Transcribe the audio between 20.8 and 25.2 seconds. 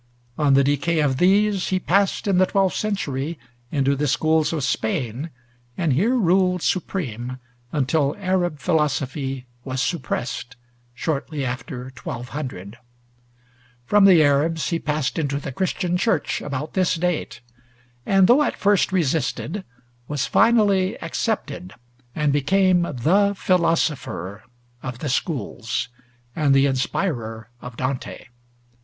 accepted, and became "the philosopher" of the